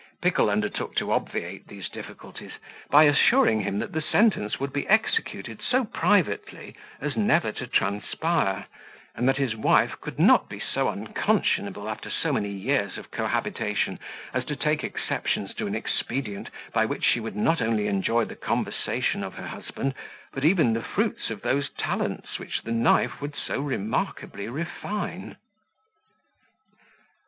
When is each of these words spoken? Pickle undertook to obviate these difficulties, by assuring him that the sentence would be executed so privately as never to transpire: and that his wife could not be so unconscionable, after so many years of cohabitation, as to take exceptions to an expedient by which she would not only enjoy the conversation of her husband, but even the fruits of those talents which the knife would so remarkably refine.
Pickle 0.19 0.49
undertook 0.49 0.95
to 0.95 1.11
obviate 1.11 1.67
these 1.67 1.87
difficulties, 1.87 2.53
by 2.89 3.03
assuring 3.03 3.61
him 3.61 3.77
that 3.77 3.91
the 3.91 4.01
sentence 4.01 4.59
would 4.59 4.73
be 4.73 4.87
executed 4.87 5.61
so 5.61 5.83
privately 5.85 6.75
as 6.99 7.15
never 7.15 7.51
to 7.51 7.67
transpire: 7.67 8.65
and 9.13 9.29
that 9.29 9.37
his 9.37 9.55
wife 9.55 9.91
could 10.01 10.17
not 10.17 10.49
be 10.49 10.59
so 10.59 10.89
unconscionable, 10.89 11.87
after 11.87 12.09
so 12.09 12.33
many 12.33 12.49
years 12.49 12.97
of 12.97 13.11
cohabitation, 13.11 13.99
as 14.33 14.43
to 14.45 14.55
take 14.55 14.83
exceptions 14.83 15.53
to 15.53 15.67
an 15.67 15.75
expedient 15.75 16.49
by 16.73 16.83
which 16.83 17.05
she 17.05 17.19
would 17.19 17.35
not 17.35 17.61
only 17.61 17.85
enjoy 17.85 18.25
the 18.25 18.35
conversation 18.35 19.23
of 19.23 19.35
her 19.35 19.49
husband, 19.49 19.93
but 20.33 20.43
even 20.43 20.73
the 20.73 20.81
fruits 20.81 21.29
of 21.29 21.43
those 21.43 21.69
talents 21.77 22.39
which 22.39 22.63
the 22.63 22.71
knife 22.71 23.21
would 23.21 23.35
so 23.35 23.59
remarkably 23.61 24.47
refine. 24.49 25.35